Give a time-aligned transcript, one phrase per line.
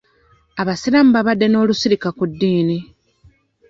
[0.61, 2.77] Abasiraamu baabadde n'olusirika ku ddiini.